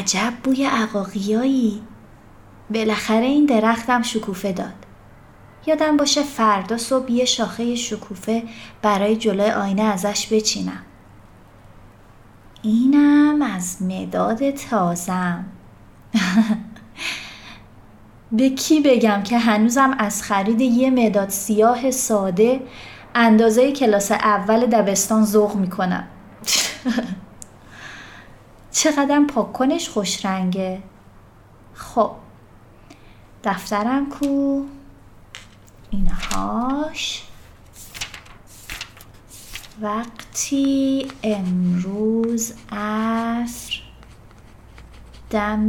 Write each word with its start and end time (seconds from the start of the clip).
عجب 0.00 0.32
بوی 0.42 0.64
عقاقیایی. 0.64 1.82
بالاخره 2.70 3.26
این 3.26 3.46
درختم 3.46 4.02
شکوفه 4.02 4.52
داد. 4.52 4.86
یادم 5.66 5.96
باشه 5.96 6.22
فردا 6.22 6.78
صبح 6.78 7.12
یه 7.12 7.24
شاخه 7.24 7.74
شکوفه 7.74 8.42
برای 8.82 9.16
جلوی 9.16 9.50
آینه 9.50 9.82
ازش 9.82 10.32
بچینم. 10.32 10.82
اینم 12.62 13.42
از 13.42 13.82
مداد 13.82 14.50
تازم. 14.50 15.44
به 18.32 18.50
کی 18.50 18.80
بگم 18.80 19.22
که 19.22 19.38
هنوزم 19.38 19.94
از 19.98 20.22
خرید 20.22 20.60
یه 20.60 20.90
مداد 20.90 21.28
سیاه 21.28 21.90
ساده 21.90 22.60
اندازه 23.14 23.72
کلاس 23.72 24.12
اول 24.12 24.66
دبستان 24.66 25.24
ذوق 25.24 25.56
می‌کنم. 25.56 26.04
چقدر 28.70 29.24
پاک 29.28 29.88
خوش 29.88 30.26
رنگه 30.26 30.82
خب 31.74 32.10
دفترم 33.44 34.08
کو؟ 34.08 34.62
اینهاش. 35.90 37.22
وقتی 39.80 41.08
امروز 41.22 42.54
عصر 42.72 43.80
دم 45.30 45.68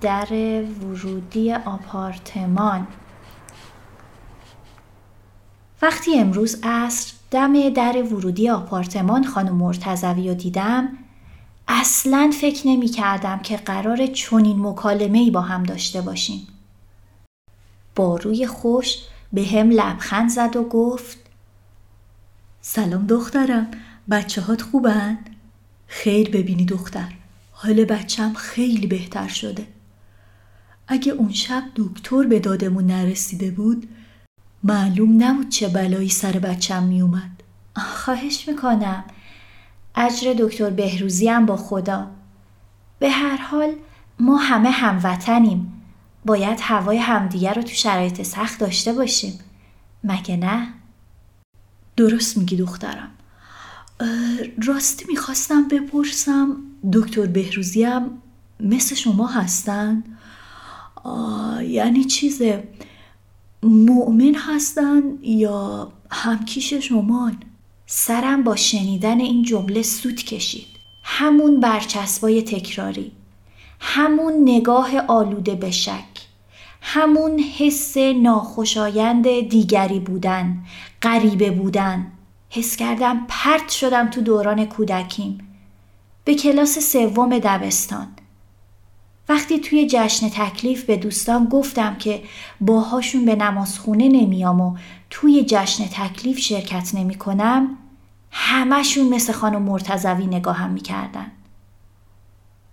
در 0.00 0.62
ورودی 0.62 1.52
آپارتمان. 1.52 2.86
وقتی 5.82 6.18
امروز 6.18 6.60
عصر 6.62 7.12
دم 7.30 7.70
در 7.70 8.02
ورودی 8.02 8.50
آپارتمان 8.50 9.24
خانم 9.24 9.54
مرتزوی 9.54 10.28
رو 10.28 10.34
دیدم 10.34 10.88
اصلا 11.68 12.30
فکر 12.40 12.68
نمی 12.68 12.88
کردم 12.88 13.38
که 13.38 13.56
قرار 13.56 14.06
چنین 14.06 14.66
مکالمه 14.66 15.18
ای 15.18 15.30
با 15.30 15.40
هم 15.40 15.62
داشته 15.62 16.00
باشیم. 16.00 16.46
با 17.94 18.16
روی 18.16 18.46
خوش 18.46 18.96
به 19.32 19.44
هم 19.44 19.70
لبخند 19.70 20.30
زد 20.30 20.56
و 20.56 20.62
گفت 20.62 21.18
سلام 22.60 23.06
دخترم 23.06 23.70
بچه 24.10 24.40
هات 24.40 24.62
خوبن؟ 24.62 25.18
خیر 25.86 26.30
ببینی 26.30 26.64
دختر 26.64 27.12
حال 27.52 27.84
بچم 27.84 28.32
خیلی 28.32 28.86
بهتر 28.86 29.28
شده 29.28 29.66
اگه 30.88 31.12
اون 31.12 31.32
شب 31.32 31.62
دکتر 31.76 32.22
به 32.22 32.40
دادمون 32.40 32.86
نرسیده 32.86 33.50
بود 33.50 33.88
معلوم 34.62 35.22
نبود 35.24 35.48
چه 35.48 35.68
بلایی 35.68 36.08
سر 36.08 36.32
بچم 36.32 36.82
میومد 36.82 37.42
خواهش 37.76 38.48
می‌کنم 38.48 39.04
اجر 39.96 40.34
دکتر 40.38 40.70
بهروزی 40.70 41.28
هم 41.28 41.46
با 41.46 41.56
خدا 41.56 42.06
به 42.98 43.10
هر 43.10 43.36
حال 43.36 43.72
ما 44.18 44.36
همه 44.36 44.70
هموطنیم 44.70 45.72
باید 46.24 46.58
هوای 46.62 46.98
همدیگر 46.98 47.54
رو 47.54 47.62
تو 47.62 47.68
شرایط 47.74 48.22
سخت 48.22 48.60
داشته 48.60 48.92
باشیم 48.92 49.38
مگه 50.04 50.36
نه؟ 50.36 50.68
درست 51.96 52.36
میگی 52.36 52.56
دخترم 52.56 53.10
راستی 54.66 55.04
می‌خواستم 55.08 55.68
بپرسم 55.68 56.56
دکتر 56.92 57.26
بهروزی 57.26 57.84
هم 57.84 58.10
مثل 58.60 58.94
شما 58.94 59.26
هستن؟ 59.26 60.04
یعنی 61.62 62.04
چیزه 62.04 62.68
مؤمن 63.62 64.34
هستن 64.34 65.02
یا 65.22 65.92
همکیش 66.10 66.74
شمان؟ 66.74 67.36
سرم 67.86 68.42
با 68.42 68.56
شنیدن 68.56 69.20
این 69.20 69.42
جمله 69.42 69.82
سوت 69.82 70.22
کشید. 70.22 70.66
همون 71.02 71.60
برچسبای 71.60 72.42
تکراری. 72.42 73.12
همون 73.80 74.42
نگاه 74.42 75.00
آلوده 75.08 75.54
به 75.54 75.70
شک. 75.70 76.04
همون 76.80 77.38
حس 77.58 77.96
ناخوشایند 77.96 79.40
دیگری 79.48 80.00
بودن. 80.00 80.64
غریبه 81.02 81.50
بودن. 81.50 82.12
حس 82.50 82.76
کردم 82.76 83.26
پرت 83.28 83.68
شدم 83.68 84.10
تو 84.10 84.20
دوران 84.20 84.64
کودکیم. 84.64 85.38
به 86.24 86.34
کلاس 86.34 86.78
سوم 86.78 87.38
دبستان. 87.38 88.08
وقتی 89.28 89.58
توی 89.58 89.86
جشن 89.90 90.28
تکلیف 90.28 90.84
به 90.84 90.96
دوستان 90.96 91.44
گفتم 91.44 91.94
که 91.94 92.22
باهاشون 92.60 93.24
به 93.24 93.36
نمازخونه 93.36 94.08
نمیام 94.08 94.60
و 94.60 94.76
توی 95.10 95.44
جشن 95.48 95.84
تکلیف 95.84 96.38
شرکت 96.38 96.94
نمی 96.94 97.14
کنم 97.14 97.78
همشون 98.30 99.08
مثل 99.08 99.32
خانم 99.32 99.62
مرتزوی 99.62 100.26
نگاهم 100.26 100.70
می‌کردن. 100.70 101.32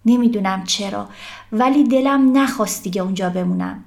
نمی‌دونم 0.06 0.64
چرا 0.64 1.10
ولی 1.52 1.84
دلم 1.84 2.38
نخواست 2.38 2.84
دیگه 2.84 3.02
اونجا 3.02 3.30
بمونم. 3.30 3.84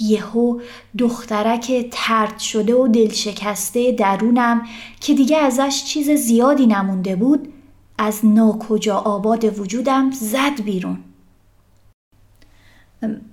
یهو 0.00 0.60
دخترک 0.98 1.88
ترد 1.92 2.38
شده 2.38 2.74
و 2.74 2.88
دلشکسته 2.88 3.92
درونم 3.92 4.62
که 5.00 5.14
دیگه 5.14 5.36
ازش 5.36 5.84
چیز 5.84 6.10
زیادی 6.10 6.66
نمونده 6.66 7.16
بود 7.16 7.52
از 7.98 8.26
ناکجا 8.26 8.96
آباد 8.96 9.58
وجودم 9.58 10.10
زد 10.10 10.62
بیرون. 10.62 10.98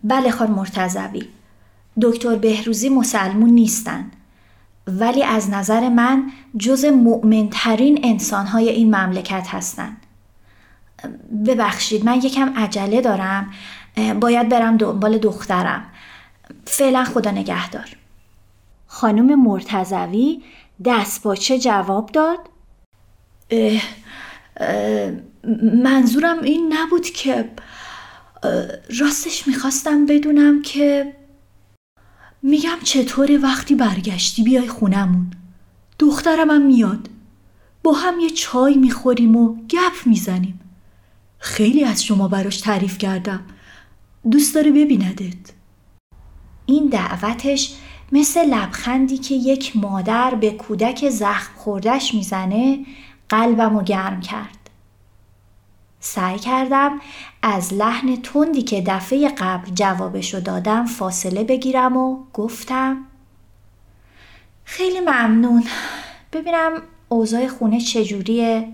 بله 0.04 0.32
خان 0.32 0.52
مرتزوی 0.52 1.24
دکتر 2.02 2.36
بهروزی 2.36 2.90
مسلمون 2.90 3.50
نیستن. 3.50 4.12
ولی 4.88 5.24
از 5.24 5.50
نظر 5.50 5.90
من 5.90 6.32
جز 6.58 6.86
مؤمنترین 6.86 8.00
انسانهای 8.04 8.70
این 8.70 8.96
مملکت 8.96 9.48
هستن. 9.50 9.98
ببخشید 11.48 12.06
من 12.06 12.18
یکم 12.18 12.54
عجله 12.58 13.02
دارم. 13.02 13.52
باید 14.20 14.50
برم 14.50 14.78
دنبال 14.78 15.18
دخترم. 15.18 15.84
فعلا 16.66 17.04
خدا 17.04 17.32
نگهدار. 17.32 17.98
خانم 18.88 19.44
مرتزوی 19.44 20.42
دست 20.86 21.24
باچه 21.24 21.60
جواب 21.60 22.12
داد؟ 22.12 22.40
اه 23.50 23.82
اه 24.58 25.12
منظورم 25.84 26.42
این 26.42 26.74
نبود 26.74 27.06
که 27.06 27.50
راستش 29.00 29.48
می‌خواستم 29.48 30.06
بدونم 30.06 30.62
که 30.62 31.14
میگم 32.42 32.78
چطوره 32.84 33.38
وقتی 33.38 33.76
برگشتی 33.76 34.44
بیای 34.44 34.68
خونمون. 34.68 35.32
دخترم 36.00 36.52
هم 36.52 36.62
میاد. 36.62 37.10
با 37.84 37.94
هم 37.94 38.20
یه 38.20 38.30
چای 38.30 38.78
می‌خوریم 38.78 39.36
و 39.36 39.56
گپ 39.56 40.06
می‌زنیم. 40.06 40.60
خیلی 41.38 41.84
از 41.84 42.04
شما 42.04 42.28
براش 42.28 42.62
تعریف 42.62 42.98
کردم. 42.98 43.42
دوست 44.32 44.56
داره 44.56 44.72
ببیندت. 44.72 45.52
این 46.66 46.88
دعوتش 46.88 47.76
مثل 48.12 48.46
لبخندی 48.46 49.18
که 49.18 49.36
یک 49.36 49.78
مادر 49.78 50.36
به 50.36 50.52
کودک 50.52 51.10
زخم 51.10 51.54
خوردش 51.56 52.14
می‌زنه 52.14 52.86
قلبم 53.30 53.76
و 53.76 53.84
گرم 53.84 54.22
کرد. 54.22 54.65
سعی 56.06 56.40
کردم 56.40 57.02
از 57.42 57.74
لحن 57.74 58.16
تندی 58.16 58.62
که 58.62 58.84
دفعه 58.88 59.30
قبل 59.30 59.72
جوابشو 59.72 60.40
دادم 60.40 60.86
فاصله 60.86 61.44
بگیرم 61.44 61.98
و 61.98 62.18
گفتم 62.34 62.98
خیلی 64.66 65.00
ممنون. 65.00 65.64
ببینم 66.34 66.82
اوضاع 67.10 67.48
خونه 67.48 67.80
چجوریه؟ 67.80 68.70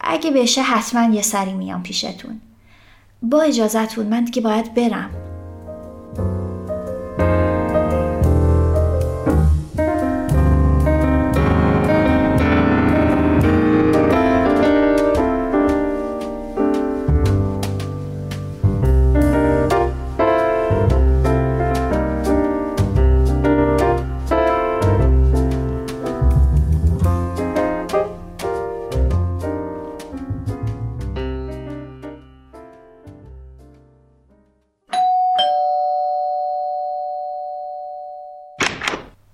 اگه 0.00 0.30
بشه 0.30 0.62
حتما 0.62 1.14
یه 1.14 1.22
سری 1.22 1.52
میام 1.52 1.82
پیشتون. 1.82 2.40
با 3.22 3.42
اجازتون 3.42 4.06
من 4.06 4.24
دیگه 4.24 4.42
باید 4.42 4.74
برم. 4.74 5.21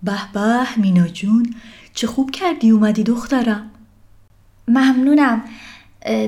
به 0.08 0.32
به 0.32 0.66
مینا 0.76 1.08
جون 1.08 1.54
چه 1.94 2.06
خوب 2.06 2.30
کردی 2.30 2.70
اومدی 2.70 3.02
دخترم 3.02 3.70
ممنونم 4.68 5.44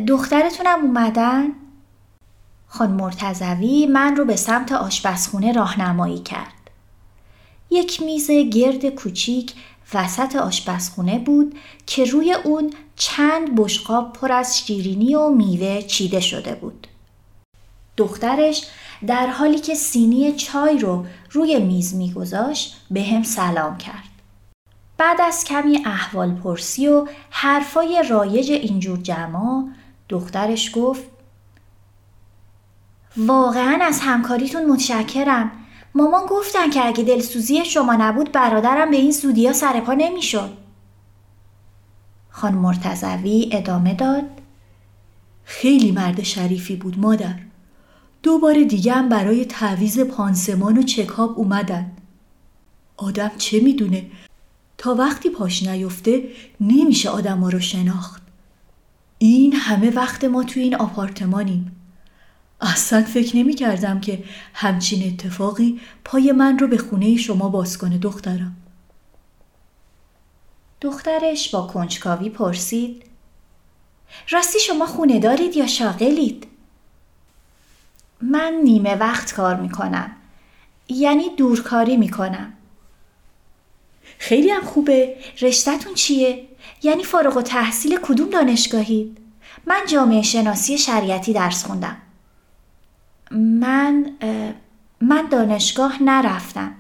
دخترتونم 0.07 0.79
اومدن؟ 0.83 1.49
خان 2.67 2.91
مرتزوی 2.91 3.87
من 3.87 4.17
رو 4.17 4.25
به 4.25 4.37
سمت 4.37 4.73
آشپزخونه 4.73 5.53
راهنمایی 5.53 6.19
کرد. 6.19 6.71
یک 7.71 8.03
میز 8.03 8.31
گرد 8.31 8.89
کوچیک 8.89 9.53
وسط 9.95 10.37
آشپزخونه 10.37 11.19
بود 11.19 11.55
که 11.87 12.05
روی 12.05 12.33
اون 12.33 12.73
چند 12.97 13.57
بشقاب 13.57 14.13
پر 14.13 14.33
از 14.33 14.59
شیرینی 14.59 15.15
و 15.15 15.29
میوه 15.29 15.83
چیده 15.83 16.21
شده 16.21 16.55
بود. 16.55 16.87
دخترش 17.97 18.67
در 19.07 19.27
حالی 19.27 19.59
که 19.59 19.75
سینی 19.75 20.33
چای 20.33 20.79
رو 20.79 21.07
روی 21.31 21.59
میز 21.59 21.95
میگذاشت 21.95 22.77
به 22.91 23.03
هم 23.03 23.23
سلام 23.23 23.79
کرد. 23.79 24.05
بعد 24.99 25.21
از 25.21 25.45
کمی 25.45 25.83
احوال 25.87 26.35
پرسی 26.35 26.89
و 26.89 27.07
حرفای 27.31 28.05
رایج 28.11 28.51
اینجور 28.51 28.99
جمع 28.99 29.69
دخترش 30.09 30.71
گفت 30.75 31.03
واقعا 33.17 33.79
از 33.83 34.01
همکاریتون 34.01 34.67
متشکرم. 34.67 35.53
مامان 35.95 36.27
گفتن 36.27 36.71
که 36.71 36.87
اگه 36.87 37.05
دلسوزی 37.05 37.65
شما 37.65 37.95
نبود 37.95 38.33
برادرم 38.33 38.91
به 38.91 38.97
این 38.97 39.11
زودیا 39.11 39.53
سرپا 39.53 39.93
نمی‌شد. 39.93 40.51
خان 42.31 42.55
مرتزوی 42.55 43.51
ادامه 43.53 43.95
داد 43.95 44.25
خیلی 45.45 45.93
مرد 45.93 46.23
شریفی 46.23 46.77
بود 46.77 46.99
مادر 46.99 47.35
دوباره 48.23 48.65
دیگه 48.65 48.93
هم 48.93 49.09
برای 49.09 49.45
تعویز 49.45 50.01
پانسمان 50.01 50.79
و 50.79 50.83
چکاب 50.83 51.39
اومدن. 51.39 51.93
آدم 52.97 53.31
چه 53.39 53.61
می‌دونه؟ 53.61 54.07
تا 54.79 54.95
وقتی 54.95 55.31
پاش 55.31 55.63
نیفته 55.63 56.23
نمیشه 56.61 57.11
آدم 57.11 57.45
رو 57.45 57.61
شناخت. 57.61 58.23
این 59.19 59.53
همه 59.53 59.91
وقت 59.91 60.25
ما 60.25 60.45
توی 60.45 60.63
این 60.63 60.75
آپارتمانیم. 60.75 61.77
اصلا 62.61 63.03
فکر 63.03 63.37
نمی 63.37 63.55
کردم 63.55 64.01
که 64.01 64.25
همچین 64.55 65.13
اتفاقی 65.13 65.81
پای 66.05 66.33
من 66.33 66.59
رو 66.59 66.67
به 66.67 66.79
خونه 66.79 67.17
شما 67.17 67.49
باز 67.49 67.79
کنه 67.79 67.99
دخترم. 67.99 68.57
دخترش 70.81 71.55
با 71.55 71.67
کنجکاوی 71.67 72.31
پرسید 72.31 73.03
راستی 74.31 74.59
شما 74.59 74.87
خونه 74.87 75.19
دارید 75.19 75.57
یا 75.57 75.67
شاغلید؟ 75.67 76.47
من 78.23 78.61
نیمه 78.65 78.95
وقت 78.95 79.35
کار 79.35 79.57
می‌کنم. 79.57 80.17
یعنی 80.89 81.25
دورکاری 81.37 81.97
می‌کنم. 81.97 82.53
خیلی 84.19 84.51
هم 84.51 84.63
خوبه. 84.63 85.17
رشتهتون 85.41 85.95
چیه؟ 85.95 86.47
یعنی 86.83 87.05
فارغ 87.05 87.37
و 87.37 87.43
تحصیل 87.43 87.99
کدوم 88.03 88.31
دانشگاهید؟ 88.31 89.19
من 89.67 89.81
جامعه 89.87 90.23
شناسی 90.23 90.79
شریعتی 90.79 91.33
درس 91.33 91.65
خوندم. 91.65 91.97
من 93.31 94.13
من 95.01 95.29
دانشگاه 95.31 96.03
نرفتم. 96.03 96.75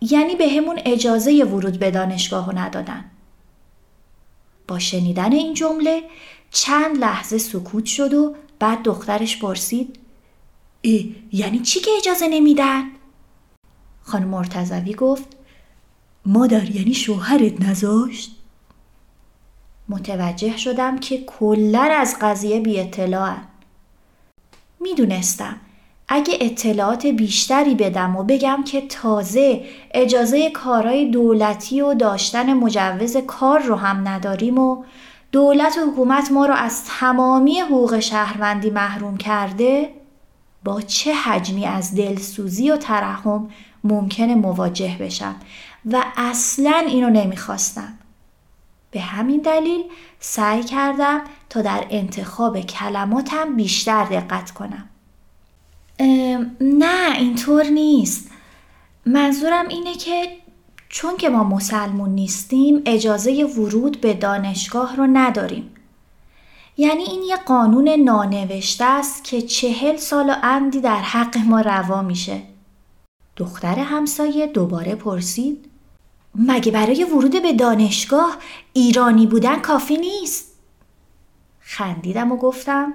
یعنی 0.00 0.36
به 0.36 0.48
همون 0.48 0.80
اجازه 0.84 1.44
ورود 1.44 1.78
به 1.78 1.90
دانشگاه 1.90 2.46
رو 2.46 2.58
ندادن. 2.58 3.04
با 4.68 4.78
شنیدن 4.78 5.32
این 5.32 5.54
جمله 5.54 6.02
چند 6.50 6.98
لحظه 6.98 7.38
سکوت 7.38 7.84
شد 7.84 8.14
و 8.14 8.36
بعد 8.58 8.82
دخترش 8.82 9.38
پرسید 9.38 9.98
ای 10.82 11.14
یعنی 11.32 11.58
چی 11.58 11.80
که 11.80 11.90
اجازه 11.98 12.28
نمیدن؟ 12.28 12.82
خانم 14.02 14.28
مرتزوی 14.28 14.94
گفت 14.94 15.36
مادر 16.26 16.70
یعنی 16.70 16.94
شوهرت 16.94 17.60
نذاشت؟ 17.60 18.36
متوجه 19.88 20.56
شدم 20.56 20.98
که 20.98 21.24
کلا 21.24 21.82
از 21.82 22.16
قضیه 22.20 22.60
بی 22.60 22.80
اطلاعن. 22.80 23.42
می‌دونستم 24.80 25.56
اگه 26.08 26.38
اطلاعات 26.40 27.06
بیشتری 27.06 27.74
بدم 27.74 28.16
و 28.16 28.22
بگم 28.22 28.64
که 28.66 28.80
تازه 28.80 29.64
اجازه 29.94 30.50
کارهای 30.50 31.10
دولتی 31.10 31.80
و 31.80 31.94
داشتن 31.94 32.52
مجوز 32.54 33.16
کار 33.16 33.60
رو 33.60 33.74
هم 33.74 34.08
نداریم 34.08 34.58
و 34.58 34.84
دولت 35.32 35.78
و 35.78 35.90
حکومت 35.90 36.32
ما 36.32 36.46
رو 36.46 36.54
از 36.54 36.84
تمامی 36.84 37.60
حقوق 37.60 37.98
شهروندی 37.98 38.70
محروم 38.70 39.16
کرده 39.16 39.99
با 40.64 40.80
چه 40.80 41.14
حجمی 41.14 41.66
از 41.66 41.94
دلسوزی 41.94 42.70
و 42.70 42.76
ترحم 42.76 43.48
ممکنه 43.84 44.34
مواجه 44.34 44.96
بشم 45.00 45.36
و 45.92 46.04
اصلا 46.16 46.84
اینو 46.86 47.10
نمی‌خواستم. 47.10 47.98
به 48.90 49.00
همین 49.00 49.40
دلیل 49.40 49.84
سعی 50.20 50.62
کردم 50.62 51.20
تا 51.50 51.62
در 51.62 51.86
انتخاب 51.90 52.60
کلماتم 52.60 53.56
بیشتر 53.56 54.04
دقت 54.04 54.50
کنم. 54.50 54.88
نه 56.60 57.16
اینطور 57.16 57.64
نیست. 57.64 58.30
منظورم 59.06 59.68
اینه 59.68 59.94
که 59.94 60.36
چون 60.88 61.16
که 61.16 61.28
ما 61.28 61.44
مسلمون 61.44 62.10
نیستیم 62.10 62.82
اجازه 62.86 63.44
ورود 63.44 64.00
به 64.00 64.14
دانشگاه 64.14 64.96
رو 64.96 65.06
نداریم. 65.12 65.70
یعنی 66.80 67.02
این 67.02 67.22
یه 67.22 67.36
قانون 67.36 67.88
نانوشته 67.88 68.84
است 68.84 69.24
که 69.24 69.42
چهل 69.42 69.96
سال 69.96 70.30
و 70.30 70.34
اندی 70.42 70.80
در 70.80 71.00
حق 71.00 71.38
ما 71.38 71.60
روا 71.60 72.02
میشه. 72.02 72.42
دختر 73.36 73.78
همسایه 73.78 74.46
دوباره 74.46 74.94
پرسید 74.94 75.64
مگه 76.34 76.72
برای 76.72 77.04
ورود 77.04 77.42
به 77.42 77.52
دانشگاه 77.52 78.36
ایرانی 78.72 79.26
بودن 79.26 79.58
کافی 79.58 79.96
نیست؟ 79.96 80.46
خندیدم 81.60 82.32
و 82.32 82.36
گفتم 82.36 82.92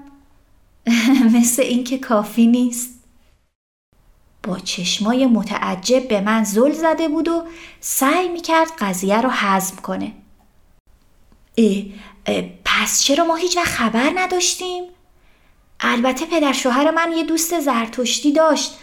مثل 1.36 1.62
اینکه 1.62 1.98
کافی 1.98 2.48
نیست. 2.48 3.04
با 4.44 4.60
چشمای 4.60 5.26
متعجب 5.26 6.08
به 6.08 6.22
من 6.22 6.44
زل 6.44 6.72
زده 6.72 7.08
بود 7.08 7.28
و 7.28 7.44
سعی 7.80 8.30
می‌کرد 8.30 8.72
قضیه 8.80 9.22
رو 9.22 9.30
حزم 9.30 9.76
کنه. 9.76 10.12
اه 11.58 11.84
پس 12.82 13.04
چرا 13.04 13.26
ما 13.26 13.36
هیچ 13.36 13.58
وقت 13.58 13.68
خبر 13.68 14.12
نداشتیم؟ 14.16 14.84
البته 15.80 16.26
پدر 16.26 16.54
شوهر 16.54 16.92
من 16.92 17.12
یه 17.18 17.24
دوست 17.24 17.60
زرتشتی 17.60 18.32
داشت. 18.32 18.74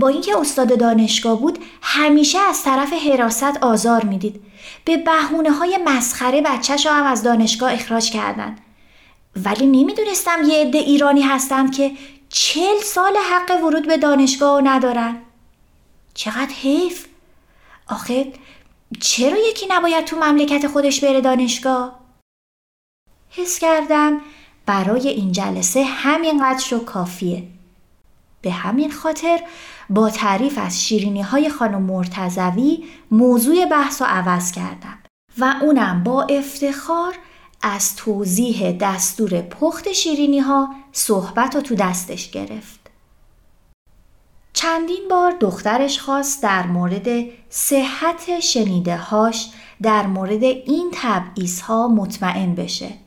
با 0.00 0.08
اینکه 0.08 0.38
استاد 0.38 0.78
دانشگاه 0.78 1.40
بود 1.40 1.58
همیشه 1.82 2.38
از 2.38 2.62
طرف 2.62 2.92
حراست 2.92 3.56
آزار 3.62 4.04
می‌دید. 4.04 4.42
به 4.84 4.96
بهونه 4.96 5.50
های 5.50 5.78
مسخره 5.84 6.40
بچهش 6.40 6.86
هم 6.86 7.06
از 7.06 7.22
دانشگاه 7.22 7.72
اخراج 7.72 8.10
کردن. 8.10 8.58
ولی 9.36 9.66
نمی‌دونستم 9.66 10.42
یه 10.48 10.58
عده 10.58 10.78
ایرانی 10.78 11.22
هستند 11.22 11.76
که 11.76 11.92
چل 12.28 12.80
سال 12.84 13.16
حق 13.16 13.64
ورود 13.64 13.86
به 13.86 13.96
دانشگاه 13.96 14.60
ندارن. 14.62 15.22
چقدر 16.14 16.54
حیف. 16.62 17.06
آخه 17.88 18.32
چرا 19.00 19.38
یکی 19.48 19.66
نباید 19.70 20.04
تو 20.04 20.16
مملکت 20.16 20.66
خودش 20.66 21.00
بره 21.00 21.20
دانشگاه؟ 21.20 22.03
حس 23.36 23.58
کردم 23.58 24.20
برای 24.66 25.08
این 25.08 25.32
جلسه 25.32 25.84
همینقدر 25.84 26.58
شو 26.58 26.84
کافیه 26.84 27.42
به 28.42 28.50
همین 28.50 28.90
خاطر 28.90 29.40
با 29.90 30.10
تعریف 30.10 30.58
از 30.58 30.84
شیرینی 30.84 31.22
های 31.22 31.48
خانم 31.48 31.82
مرتزوی 31.82 32.84
موضوع 33.10 33.66
بحث 33.66 34.02
و 34.02 34.04
عوض 34.04 34.52
کردم 34.52 34.98
و 35.38 35.54
اونم 35.62 36.04
با 36.04 36.22
افتخار 36.22 37.14
از 37.62 37.96
توضیح 37.96 38.72
دستور 38.72 39.40
پخت 39.42 39.92
شیرینی 39.92 40.38
ها 40.38 40.74
صحبت 40.92 41.54
رو 41.54 41.60
تو 41.60 41.74
دستش 41.74 42.30
گرفت. 42.30 42.80
چندین 44.52 45.08
بار 45.10 45.32
دخترش 45.40 46.00
خواست 46.00 46.42
در 46.42 46.66
مورد 46.66 47.08
صحت 47.50 48.40
شنیده 48.40 48.96
هاش 48.96 49.50
در 49.82 50.06
مورد 50.06 50.42
این 50.42 50.90
تبعیض 50.92 51.60
ها 51.60 51.88
مطمئن 51.88 52.54
بشه. 52.54 53.03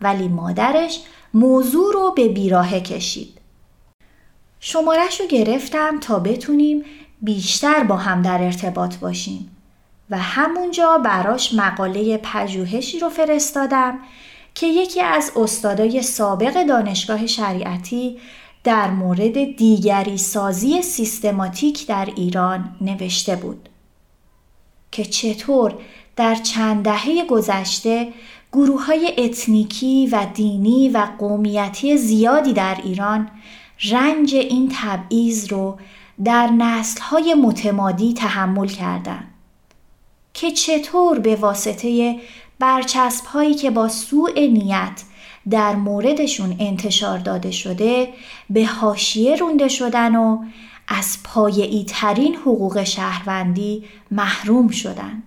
ولی 0.00 0.28
مادرش 0.28 1.00
موضوع 1.34 1.92
رو 1.92 2.12
به 2.16 2.28
بیراهه 2.28 2.80
کشید. 2.80 3.38
شمارش 4.60 5.20
رو 5.20 5.26
گرفتم 5.26 6.00
تا 6.00 6.18
بتونیم 6.18 6.84
بیشتر 7.22 7.84
با 7.84 7.96
هم 7.96 8.22
در 8.22 8.42
ارتباط 8.42 8.96
باشیم. 8.96 9.50
و 10.10 10.18
همونجا 10.18 10.98
براش 10.98 11.54
مقاله 11.54 12.16
پژوهشی 12.16 12.98
رو 12.98 13.08
فرستادم 13.08 13.98
که 14.54 14.66
یکی 14.66 15.00
از 15.00 15.32
استادای 15.36 16.02
سابق 16.02 16.66
دانشگاه 16.66 17.26
شریعتی 17.26 18.18
در 18.64 18.90
مورد 18.90 19.56
دیگری 19.56 20.18
سازی 20.18 20.82
سیستماتیک 20.82 21.86
در 21.86 22.08
ایران 22.16 22.76
نوشته 22.80 23.36
بود 23.36 23.68
که 24.90 25.04
چطور 25.04 25.74
در 26.16 26.34
چند 26.34 26.84
دهه 26.84 27.26
گذشته 27.26 28.12
گروه 28.52 28.86
های 28.86 29.14
اتنیکی 29.18 30.06
و 30.06 30.26
دینی 30.34 30.88
و 30.88 31.08
قومیتی 31.18 31.96
زیادی 31.96 32.52
در 32.52 32.78
ایران 32.84 33.30
رنج 33.90 34.34
این 34.34 34.72
تبعیض 34.74 35.52
رو 35.52 35.78
در 36.24 36.46
نسل 36.46 37.00
های 37.00 37.34
متمادی 37.34 38.14
تحمل 38.14 38.68
کردند. 38.68 39.34
که 40.34 40.50
چطور 40.50 41.18
به 41.18 41.36
واسطه 41.36 42.20
برچسب 42.58 43.26
هایی 43.26 43.54
که 43.54 43.70
با 43.70 43.88
سوء 43.88 44.30
نیت 44.34 45.02
در 45.50 45.76
موردشون 45.76 46.56
انتشار 46.60 47.18
داده 47.18 47.50
شده 47.50 48.08
به 48.50 48.66
حاشیه 48.66 49.36
رونده 49.36 49.68
شدن 49.68 50.16
و 50.16 50.44
از 50.88 51.18
پایعی 51.24 51.84
ترین 51.88 52.34
حقوق 52.34 52.82
شهروندی 52.82 53.84
محروم 54.10 54.68
شدن. 54.68 55.22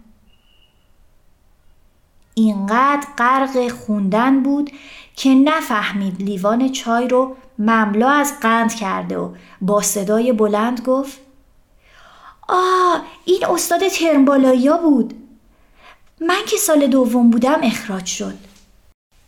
اینقدر 2.42 3.08
غرق 3.18 3.72
خوندن 3.72 4.44
بود 4.44 4.72
که 5.16 5.30
نفهمید 5.30 6.22
لیوان 6.22 6.72
چای 6.72 7.08
رو 7.08 7.36
مملو 7.60 8.08
از 8.08 8.34
قند 8.42 8.76
کرده 8.76 9.18
و 9.18 9.34
با 9.62 9.82
صدای 9.82 10.34
بلند 10.34 10.82
گفت 10.82 11.20
آه 12.48 13.02
این 13.26 13.46
استاد 13.46 13.88
ترمبالایی 13.88 14.70
بود. 14.84 15.14
من 16.22 16.42
که 16.48 16.58
سال 16.58 16.88
دوم 16.88 17.30
بودم 17.30 17.60
اخراج 17.64 18.06
شد. 18.06 18.38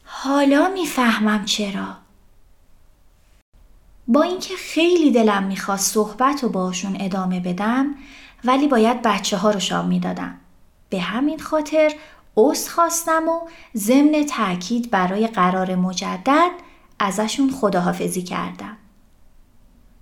حالا 0.05 0.69
می‌فهمم 0.69 1.45
چرا. 1.45 1.87
با 4.07 4.21
اینکه 4.21 4.55
خیلی 4.55 5.11
دلم 5.11 5.43
می‌خواست 5.43 5.93
صحبت 5.93 6.43
و 6.43 6.49
باشون 6.49 6.97
ادامه 6.99 7.39
بدم 7.39 7.95
ولی 8.43 8.67
باید 8.67 9.01
بچه 9.01 9.37
ها 9.37 9.51
رو 9.51 9.59
شام 9.59 9.87
می‌دادم. 9.87 10.39
به 10.89 10.99
همین 10.99 11.39
خاطر 11.39 11.93
عذر 12.37 12.71
خواستم 12.71 13.27
و 13.27 13.39
ضمن 13.77 14.25
تاکید 14.25 14.91
برای 14.91 15.27
قرار 15.27 15.75
مجدد 15.75 16.51
ازشون 16.99 17.51
خداحافظی 17.51 18.21
کردم. 18.21 18.77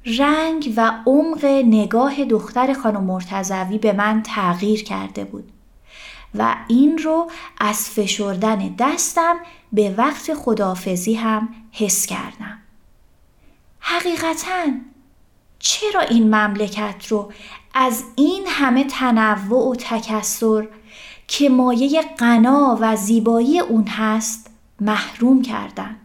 رنگ 0.06 0.74
و 0.78 0.92
عمق 1.06 1.46
نگاه 1.46 2.26
دختر 2.26 2.74
خانم 2.74 3.04
مرتزوی 3.04 3.78
به 3.78 3.94
من 3.94 4.24
تغییر 4.24 4.84
کرده 4.84 5.24
بود 5.24 5.52
و 6.36 6.56
این 6.68 6.98
رو 6.98 7.32
از 7.58 7.90
فشردن 7.90 8.76
دستم 8.80 9.36
به 9.72 9.96
وقت 9.98 10.34
خداحافظی 10.34 11.14
هم 11.14 11.50
حس 11.72 12.06
کردم. 12.06 12.58
حقیقتا 13.80 14.68
چرا 15.60 16.02
این 16.02 16.36
مملکت 16.36 17.08
رو 17.08 17.32
از 17.74 18.04
این 18.16 18.44
همه 18.48 18.84
تنوع 18.84 19.70
و 19.70 19.76
تکسر 19.76 20.68
که 21.32 21.50
مایه 21.50 22.02
غنا 22.02 22.78
و 22.82 22.96
زیبایی 22.96 23.60
اون 23.60 23.88
هست 23.88 24.50
محروم 24.80 25.42
کردن 25.42 25.96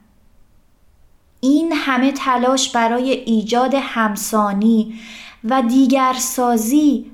این 1.40 1.72
همه 1.72 2.12
تلاش 2.12 2.70
برای 2.70 3.10
ایجاد 3.10 3.74
همسانی 3.74 5.00
و 5.44 5.62
دیگر 5.62 6.12
سازی 6.18 7.10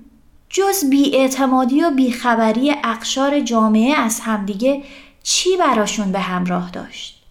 جز 0.49 0.90
بیاعتمادی 0.90 1.83
و 1.83 1.90
بیخبری 1.90 2.75
اقشار 2.85 3.40
جامعه 3.40 3.95
از 3.95 4.21
همدیگه 4.21 4.83
چی 5.23 5.57
براشون 5.57 6.12
به 6.12 6.21
همراه 6.21 6.71
داشت؟ 6.71 7.23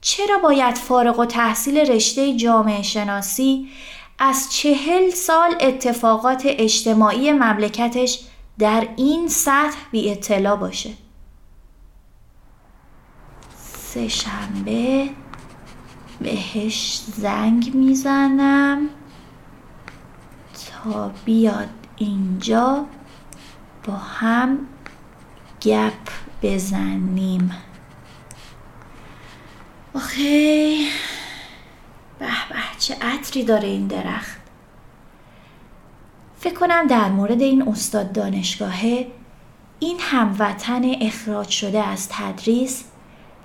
چرا 0.00 0.38
باید 0.38 0.74
فارغ 0.74 1.18
و 1.18 1.24
تحصیل 1.24 1.78
رشته 1.78 2.36
جامعه 2.36 2.82
شناسی 2.82 3.68
از 4.18 4.52
چهل 4.52 5.10
سال 5.10 5.54
اتفاقات 5.60 6.42
اجتماعی 6.44 7.32
مملکتش 7.32 8.20
در 8.58 8.88
این 8.96 9.28
سطح 9.28 9.78
بی 9.90 10.10
اطلاع 10.10 10.56
باشه. 10.56 10.90
سه 13.56 14.08
شنبه 14.08 15.10
بهش 16.20 17.00
زنگ 17.16 17.74
می‌زنم 17.74 18.88
تا 20.82 21.08
بیاد 21.24 21.68
اینجا 21.96 22.86
با 23.84 23.92
هم 23.92 24.58
گپ 25.62 26.08
بزنیم. 26.42 27.50
آخی 29.94 30.88
به 32.18 32.26
به 32.26 32.78
چه 32.78 32.96
عطری 33.02 33.44
داره 33.44 33.68
این 33.68 33.86
درخت؟ 33.86 34.43
فکر 36.44 36.54
کنم 36.54 36.86
در 36.86 37.08
مورد 37.08 37.42
این 37.42 37.68
استاد 37.68 38.12
دانشگاهه 38.12 39.06
این 39.80 39.96
هموطن 40.00 40.82
اخراج 41.00 41.48
شده 41.48 41.82
از 41.82 42.08
تدریس 42.08 42.84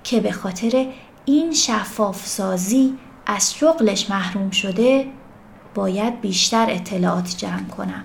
که 0.04 0.20
به 0.20 0.32
خاطر 0.32 0.88
این 1.26 1.54
شفاف 1.54 2.26
سازی 2.26 2.94
از 3.26 3.54
شغلش 3.54 4.10
محروم 4.10 4.50
شده 4.52 5.08
باید 5.76 6.22
بیشتر 6.22 6.68
اطلاعات 6.70 7.38
جمع 7.38 7.68
کنم. 7.78 8.04